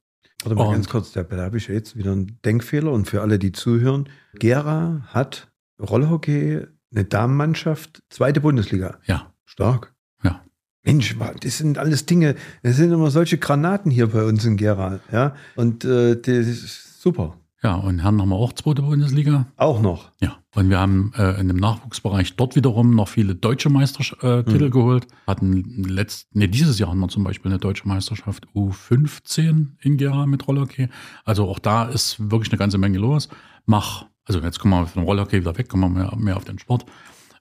[0.43, 3.21] Warte mal Und- ganz kurz, da, da habe ich jetzt wieder einen Denkfehler und für
[3.21, 8.99] alle, die zuhören, Gera hat Rollhockey, eine Damenmannschaft, zweite Bundesliga.
[9.06, 9.93] Ja, Stark.
[10.23, 10.43] Ja.
[10.84, 14.99] Mensch, das sind alles Dinge, das sind immer solche Granaten hier bei uns in Gera.
[15.12, 15.36] Ja?
[15.56, 17.38] Und äh, das ist super.
[17.62, 19.48] Ja, und Herren haben wir auch zweite Bundesliga.
[19.58, 20.12] Auch noch.
[20.22, 24.43] Ja, und wir haben äh, in dem Nachwuchsbereich dort wiederum noch viele deutsche Meistertitel äh,
[24.43, 24.72] Titel Mhm.
[24.72, 25.08] geholt.
[25.28, 30.26] Hatten letzt, nee, dieses Jahr haben wir zum Beispiel eine deutsche Meisterschaft U15 in Gera
[30.26, 30.88] mit Rollhockey.
[31.26, 33.30] Also auch da ist wirklich eine ganze Menge los.
[33.65, 36.60] Mach, also jetzt kommen wir von Rollhockey wieder weg, kommen wir mehr, mehr auf den
[36.60, 36.86] Sport.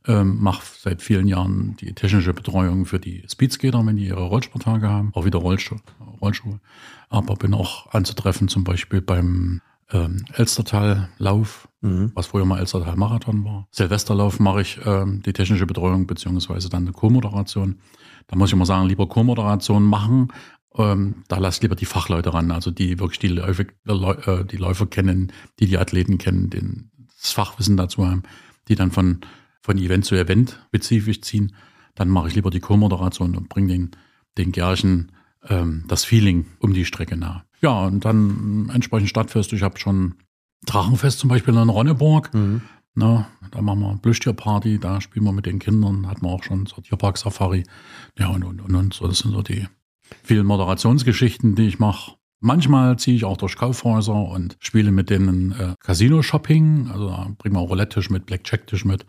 [0.07, 4.89] Ähm, mach seit vielen Jahren die technische Betreuung für die Speedskater, wenn die ihre Rollsporttage
[4.89, 5.81] haben, auch wieder Rollstuhl,
[6.21, 6.61] Rollschuhe.
[7.11, 12.11] Aber bin auch anzutreffen, zum Beispiel beim ähm, Elstertal-Lauf, Mhm.
[12.15, 13.69] was früher mal Elstertal Marathon war.
[13.71, 17.79] Silvesterlauf mache ich ähm, die technische Betreuung beziehungsweise dann eine Co-Moderation.
[18.27, 20.33] Da muss ich immer sagen, lieber Co-Moderation machen.
[20.75, 24.87] Ähm, da lass lieber die Fachleute ran, also die wirklich die Läufe, äh, die Läufer
[24.87, 26.91] kennen, die die Athleten kennen, den,
[27.23, 28.25] das Fachwissen dazu haben,
[28.67, 29.21] die dann von,
[29.63, 31.55] von Event zu Event spezifisch ziehen.
[31.95, 33.91] Dann mache ich lieber die Co-Moderation und bringe den,
[34.37, 35.13] den Gärchen
[35.49, 37.45] ähm, das Feeling um die Strecke nah.
[37.61, 39.53] Ja, und dann entsprechend Stadtfest.
[39.53, 40.15] Ich habe schon
[40.67, 42.33] Drachenfest zum Beispiel in Ronneburg.
[42.35, 42.63] Mhm.
[42.95, 46.67] Na, da machen wir Plüschtierparty, da spielen wir mit den Kindern, hatten wir auch schon
[46.67, 47.65] so Tierpark-Safari.
[48.19, 48.95] Ja, und, und, und, und.
[48.95, 49.69] So, das sind so die
[50.25, 52.17] vielen Moderationsgeschichten, die ich mache.
[52.41, 56.89] Manchmal ziehe ich auch durch Kaufhäuser und spiele mit denen äh, Casino-Shopping.
[56.93, 59.07] Also da bringen wir auch Roulette-Tisch mit, Blackjack-Tisch mit.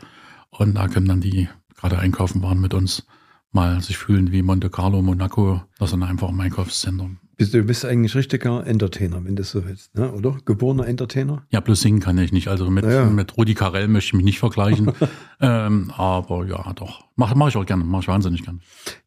[0.50, 3.06] Und da können dann die, die gerade einkaufen waren, mit uns
[3.52, 5.62] mal sich fühlen wie Monte Carlo, Monaco.
[5.78, 7.18] Das sind einfach im Einkaufszentrum.
[7.40, 10.12] Bist, du bist eigentlich richtiger Entertainer, wenn du es so willst, ne?
[10.12, 10.36] oder?
[10.44, 11.46] Geborener Entertainer?
[11.52, 12.50] Ja, bloß singen kann ich nicht.
[12.50, 13.06] Also mit, Ja.
[13.06, 14.92] mit Rudi Carell möchte ich mich nicht vergleichen.
[15.40, 17.06] ähm, aber ja, doch.
[17.16, 17.86] Mache mach ich auch gerne.
[17.86, 18.60] Mache ich wahnsinnig gerne.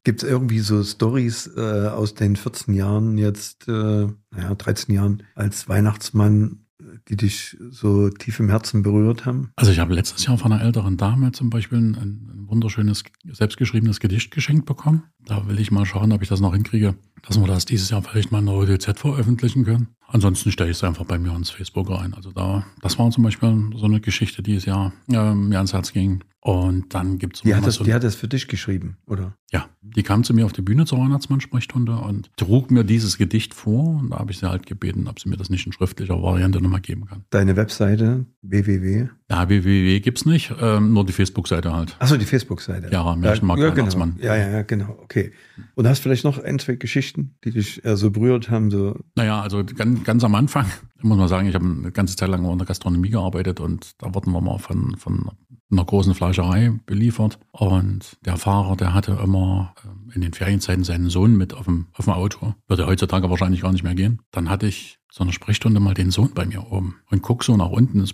[0.02, 5.24] Gibt es irgendwie so Stories äh, aus den 14 Jahren jetzt, äh, naja, 13 Jahren
[5.34, 6.64] als Weihnachtsmann,
[7.08, 9.50] die dich so tief im Herzen berührt haben?
[9.56, 14.00] Also ich habe letztes Jahr von einer älteren Dame zum Beispiel ein, ein wunderschönes, selbstgeschriebenes
[14.00, 15.04] Gedicht geschenkt bekommen.
[15.24, 16.94] Da will ich mal schauen, ob ich das noch hinkriege,
[17.26, 19.88] dass wir das dieses Jahr vielleicht mal in der ODZ veröffentlichen können.
[20.12, 22.12] Ansonsten stelle ich es einfach bei mir ins Facebook rein.
[22.12, 25.72] Also da, das war zum Beispiel so eine Geschichte, die es ja äh, mir ans
[25.72, 26.22] Herz ging.
[26.44, 29.36] Und dann gibt es Die hat, das, die hat das für dich geschrieben, oder?
[29.52, 33.54] Ja, die kam zu mir auf die Bühne zur Weihnachtsmann-Sprechstunde und trug mir dieses Gedicht
[33.54, 34.00] vor.
[34.00, 36.60] Und da habe ich sie halt gebeten, ob sie mir das nicht in schriftlicher Variante
[36.60, 37.24] nochmal geben kann.
[37.30, 39.08] Deine Webseite www.
[39.32, 41.96] Ja, www gibt's nicht, ähm, nur die Facebook-Seite halt.
[41.98, 42.90] Achso, die Facebook-Seite.
[42.92, 43.78] Ja, Märchenmarkt ja, genau.
[43.78, 44.16] Weihnachtsmann.
[44.20, 44.98] ja, ja, ja, genau.
[45.02, 45.32] Okay.
[45.74, 48.70] Und hast vielleicht noch ein, zwei Geschichten, die dich äh, so berührt haben?
[48.70, 50.66] So, Naja, also ganz, ganz am Anfang,
[51.00, 54.14] muss man sagen, ich habe eine ganze Zeit lang in der Gastronomie gearbeitet und da
[54.14, 55.30] wurden wir mal von, von
[55.70, 57.38] einer großen Fleischerei beliefert.
[57.52, 61.86] Und der Fahrer, der hatte immer ähm, in den Ferienzeiten seinen Sohn mit auf dem,
[61.94, 62.54] auf dem Auto.
[62.68, 64.20] Würde heutzutage wahrscheinlich gar nicht mehr gehen.
[64.30, 67.56] Dann hatte ich zu einer Sprechstunde mal den Sohn bei mir oben und guck so
[67.56, 68.06] nach unten.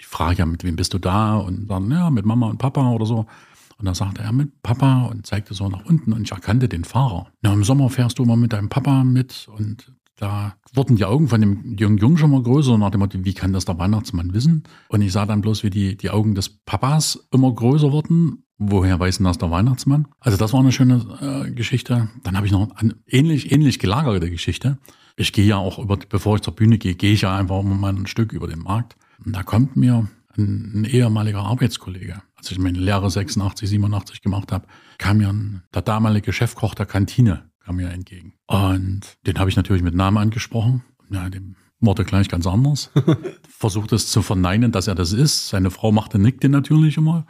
[0.00, 1.36] Ich frage ja, mit wem bist du da?
[1.36, 3.26] Und dann, ja, mit Mama und Papa oder so.
[3.76, 6.84] Und da sagte er mit Papa und zeigte so nach unten und ich erkannte den
[6.84, 7.28] Fahrer.
[7.42, 11.28] Na, im Sommer fährst du immer mit deinem Papa mit und da wurden die Augen
[11.28, 13.78] von dem jungen Jungen schon mal größer und nach dem Motto, wie kann das der
[13.78, 14.64] Weihnachtsmann wissen?
[14.88, 18.44] Und ich sah dann bloß, wie die, die Augen des Papas immer größer wurden.
[18.58, 20.08] Woher weiß denn das der Weihnachtsmann?
[20.18, 22.10] Also das war eine schöne äh, Geschichte.
[22.22, 24.78] Dann habe ich noch eine ähnlich, ähnlich gelagerte Geschichte.
[25.16, 27.94] Ich gehe ja auch über, bevor ich zur Bühne gehe, gehe ich ja einfach mal
[27.94, 28.96] ein Stück über den Markt.
[29.24, 34.52] Und da kommt mir ein, ein ehemaliger Arbeitskollege, als ich meine Lehre 86, 87 gemacht
[34.52, 34.66] habe,
[34.98, 38.34] kam mir ein, der damalige Chefkoch der Kantine kam mir entgegen.
[38.46, 40.82] Und den habe ich natürlich mit Namen angesprochen.
[41.10, 42.90] Ja, dem wurde gleich ganz anders.
[43.48, 45.48] Versucht es zu verneinen, dass er das ist.
[45.48, 47.26] Seine Frau machte nickte natürlich immer.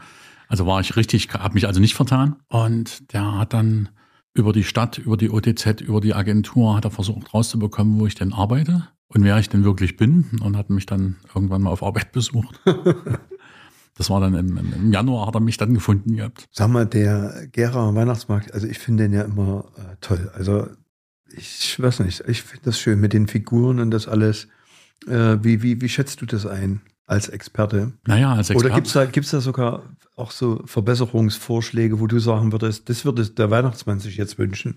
[0.48, 2.36] Also war ich richtig, habe mich also nicht vertan.
[2.48, 3.88] Und der hat dann
[4.34, 8.14] über die Stadt, über die OTZ, über die Agentur, hat er versucht rauszubekommen, wo ich
[8.14, 11.82] denn arbeite und wer ich denn wirklich bin und hat mich dann irgendwann mal auf
[11.82, 12.60] Arbeit besucht.
[13.96, 16.48] Das war dann im, im Januar, hat er mich dann gefunden gehabt.
[16.52, 20.30] Sag mal, der Gera Weihnachtsmarkt, also ich finde den ja immer äh, toll.
[20.34, 20.68] Also
[21.32, 24.48] ich weiß nicht, ich finde das schön mit den Figuren und das alles.
[25.06, 27.92] Äh, wie, wie, wie schätzt du das ein als Experte?
[28.06, 28.66] Naja, als Experte.
[28.66, 29.82] Oder gibt es da, gibt's da sogar
[30.16, 34.76] auch so Verbesserungsvorschläge, wo du sagen würdest, das würde der Weihnachtsmann sich jetzt wünschen?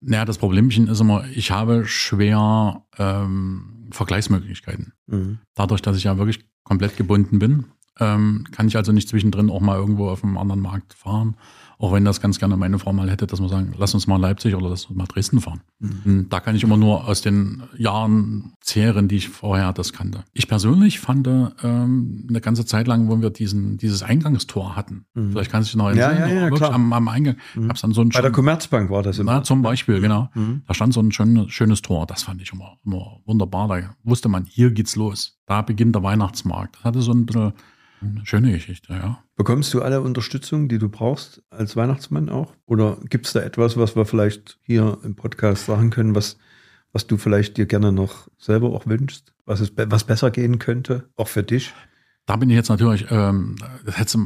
[0.00, 4.92] Naja, das Problemchen ist immer, ich habe schwer ähm, Vergleichsmöglichkeiten.
[5.06, 5.38] Mhm.
[5.54, 7.66] Dadurch, dass ich ja wirklich komplett gebunden bin,
[7.98, 11.36] ähm, kann ich also nicht zwischendrin auch mal irgendwo auf einem anderen Markt fahren
[11.78, 14.16] Auch wenn das ganz gerne meine Frau mal hätte, dass wir sagen, lass uns mal
[14.16, 15.60] Leipzig oder lass uns mal Dresden fahren.
[15.78, 16.26] Mhm.
[16.30, 20.24] Da kann ich immer nur aus den Jahren zehren, die ich vorher das kannte.
[20.32, 25.04] Ich persönlich fand ähm, eine ganze Zeit lang, wo wir diesen, dieses Eingangstor hatten.
[25.14, 25.32] Mhm.
[25.32, 26.18] Vielleicht kannst du dich noch erinnern.
[26.18, 26.72] Ja, ja, ja, klar.
[26.72, 27.66] Am, am Eingang mhm.
[27.66, 29.32] gab es dann so ein Bei der Commerzbank war das immer.
[29.32, 30.30] Na, zum Beispiel, genau.
[30.34, 30.62] Mhm.
[30.66, 32.06] Da stand so ein schön, schönes Tor.
[32.06, 33.68] Das fand ich immer, immer wunderbar.
[33.68, 35.38] Da wusste man, hier geht's los.
[35.46, 36.76] Da beginnt der Weihnachtsmarkt.
[36.76, 37.52] Das hatte so ein bisschen
[38.24, 39.22] schöne Geschichte, ja.
[39.36, 42.54] Bekommst du alle Unterstützung, die du brauchst als Weihnachtsmann auch?
[42.66, 46.38] Oder gibt es da etwas, was wir vielleicht hier im Podcast sagen können, was,
[46.92, 49.34] was du vielleicht dir gerne noch selber auch wünschst?
[49.44, 51.72] Was, es, was besser gehen könnte, auch für dich?
[52.26, 53.56] Da bin ich jetzt natürlich, ähm,
[53.86, 54.18] hätte,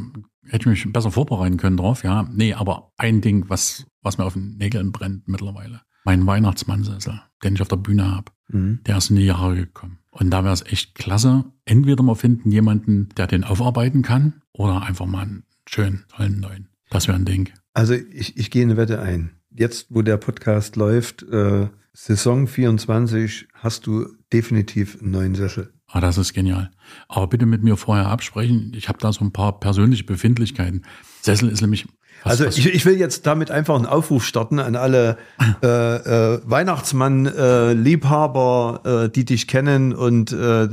[0.45, 2.29] hätte ich mich besser vorbereiten können drauf, ja.
[2.33, 5.83] Nee, aber ein Ding, was, was mir auf den Nägeln brennt mittlerweile.
[6.05, 8.81] Mein Weihnachtsmannsessel, den ich auf der Bühne habe, mhm.
[8.87, 9.99] der ist in die Jahre gekommen.
[10.11, 14.83] Und da wäre es echt klasse, entweder mal finden jemanden, der den aufarbeiten kann, oder
[14.83, 16.69] einfach mal einen schönen, tollen neuen.
[16.91, 17.51] Das wäre ein Ding.
[17.73, 19.31] Also ich, ich gehe eine Wette ein.
[19.51, 25.73] Jetzt, wo der Podcast läuft, äh, Saison 24, hast du definitiv einen neuen Sessel.
[25.87, 26.71] Ah, das ist genial.
[27.09, 28.73] Aber bitte mit mir vorher absprechen.
[28.77, 30.83] Ich habe da so ein paar persönliche Befindlichkeiten.
[31.21, 31.87] Sessel ist nämlich
[32.23, 32.59] was, also was?
[32.59, 35.17] Ich, ich, will jetzt damit einfach einen Aufruf starten an alle
[35.63, 40.69] äh, äh, Weihnachtsmann-Liebhaber, äh, die dich kennen und äh,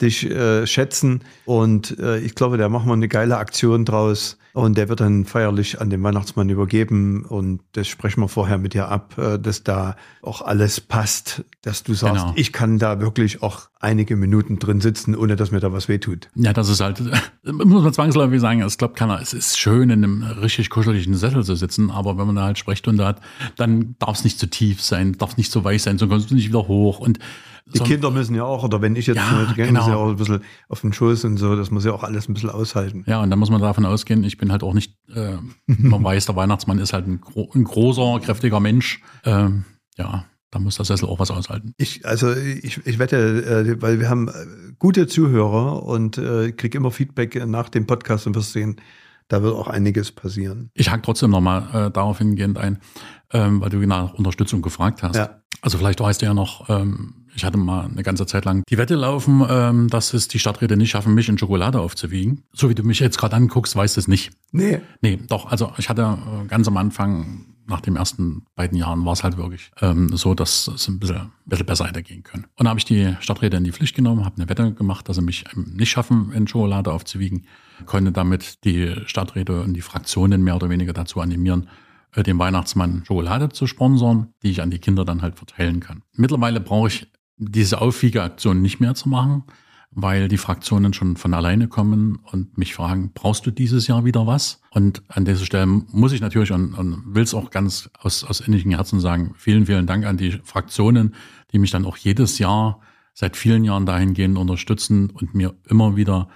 [0.00, 1.22] dich äh, schätzen.
[1.44, 4.38] Und äh, ich glaube, da machen wir eine geile Aktion draus.
[4.52, 7.24] Und der wird dann feierlich an den Weihnachtsmann übergeben.
[7.24, 11.82] Und das sprechen wir vorher mit dir ab, äh, dass da auch alles passt, dass
[11.82, 12.32] du sagst, genau.
[12.36, 16.28] ich kann da wirklich auch einige Minuten drin sitzen, ohne dass mir da was wehtut.
[16.34, 17.00] Ja, das ist halt,
[17.44, 21.44] muss man zwangsläufig sagen, es glaubt keiner, es ist schön, in einem richtig kuscheligen Sessel
[21.44, 23.20] zu sitzen, aber wenn man da halt Sprechstunde hat,
[23.56, 26.34] dann darf es nicht zu tief sein, darf nicht zu weich sein, sonst kommst du
[26.34, 26.98] nicht wieder hoch.
[26.98, 27.18] Und
[27.72, 29.88] die so, Kinder müssen ja auch, oder wenn ich jetzt ja, nicht, genau.
[29.88, 32.34] ja auch ein bisschen auf den Schoß und so, das muss ja auch alles ein
[32.34, 33.04] bisschen aushalten.
[33.06, 36.26] Ja, und dann muss man davon ausgehen, ich bin halt auch nicht, äh, man weiß,
[36.26, 39.00] der Weihnachtsmann ist halt ein, gro ein großer, kräftiger Mensch.
[39.24, 39.64] Ähm,
[39.96, 41.74] ja, da muss der Sessel auch was aushalten.
[41.76, 44.32] Ich, also ich, ich wette, äh, weil wir haben äh,
[44.78, 48.80] gute Zuhörer und äh, kriege immer Feedback nach dem Podcast und wirst sehen,
[49.28, 50.70] da wird auch einiges passieren.
[50.74, 52.78] Ich hake trotzdem nochmal äh, darauf hingehend ein,
[53.32, 55.16] ähm, weil du nach Unterstützung gefragt hast.
[55.16, 55.40] Ja.
[55.62, 58.76] Also vielleicht weißt du ja noch, ähm, ich hatte mal eine ganze Zeit lang die
[58.76, 62.42] Wette laufen, ähm, dass es die Stadträte nicht schaffen, mich in Schokolade aufzuwiegen.
[62.52, 64.30] So wie du mich jetzt gerade anguckst, weißt du es nicht.
[64.52, 64.80] Nee.
[65.00, 65.50] Nee, doch.
[65.50, 69.38] Also ich hatte äh, ganz am Anfang, nach den ersten beiden Jahren, war es halt
[69.38, 72.44] wirklich ähm, so, dass es ein bisschen, ein bisschen besser weitergehen können.
[72.56, 75.16] Und da habe ich die Stadträte in die Pflicht genommen, habe eine Wette gemacht, dass
[75.16, 77.46] sie mich ähm, nicht schaffen, in Schokolade aufzuwiegen.
[77.86, 81.70] Konnte damit die Stadträte und die Fraktionen mehr oder weniger dazu animieren,
[82.12, 86.02] äh, dem Weihnachtsmann Schokolade zu sponsern, die ich an die Kinder dann halt verteilen kann.
[86.16, 87.06] Mittlerweile brauche ich
[87.40, 89.44] diese Aufwiegeaktion nicht mehr zu machen,
[89.90, 94.26] weil die Fraktionen schon von alleine kommen und mich fragen, brauchst du dieses Jahr wieder
[94.26, 94.60] was?
[94.70, 98.40] Und an dieser Stelle muss ich natürlich und, und will es auch ganz aus, aus
[98.40, 101.14] innigem Herzen sagen, vielen, vielen Dank an die Fraktionen,
[101.52, 102.80] die mich dann auch jedes Jahr
[103.14, 106.28] seit vielen Jahren dahingehend unterstützen und mir immer wieder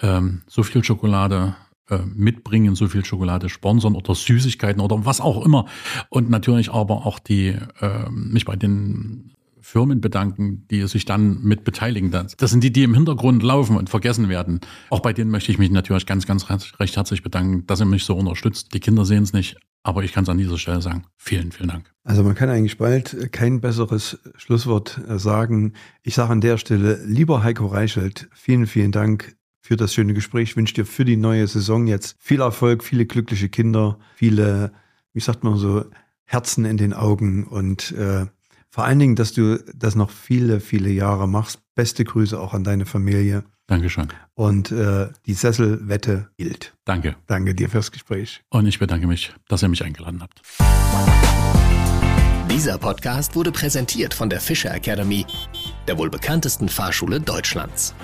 [0.00, 1.56] ähm, so viel Schokolade
[1.88, 5.64] äh, mitbringen, so viel Schokolade sponsern oder Süßigkeiten oder was auch immer.
[6.10, 9.32] Und natürlich aber auch die äh, mich bei den
[9.68, 12.10] Firmen bedanken, die sich dann mit beteiligen.
[12.10, 14.60] Das sind die, die im Hintergrund laufen und vergessen werden.
[14.88, 18.04] Auch bei denen möchte ich mich natürlich ganz, ganz recht herzlich bedanken, dass ihr mich
[18.04, 18.72] so unterstützt.
[18.72, 21.04] Die Kinder sehen es nicht, aber ich kann es an dieser Stelle sagen.
[21.18, 21.92] Vielen, vielen Dank.
[22.02, 25.74] Also man kann eigentlich bald kein besseres Schlusswort äh, sagen.
[26.02, 30.50] Ich sage an der Stelle, lieber Heiko Reichelt, vielen, vielen Dank für das schöne Gespräch.
[30.50, 34.72] Ich wünsche dir für die neue Saison jetzt viel Erfolg, viele glückliche Kinder, viele,
[35.12, 35.84] wie sagt man so,
[36.24, 38.26] Herzen in den Augen und äh,
[38.78, 41.58] vor allen Dingen, dass du das noch viele, viele Jahre machst.
[41.74, 43.42] Beste Grüße auch an deine Familie.
[43.66, 44.06] Dankeschön.
[44.34, 46.76] Und äh, die Sesselwette gilt.
[46.84, 47.16] Danke.
[47.26, 48.40] Danke dir fürs Gespräch.
[48.50, 50.42] Und ich bedanke mich, dass ihr mich eingeladen habt.
[52.48, 55.26] Dieser Podcast wurde präsentiert von der Fischer Academy,
[55.88, 57.96] der wohl bekanntesten Fahrschule Deutschlands.